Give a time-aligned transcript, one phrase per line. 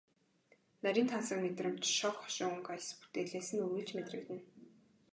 [0.83, 4.43] Нарийн тансаг мэдрэмж, шог хошин өнгө аяс бүтээлээс нь үргэлж мэдрэгдэнэ.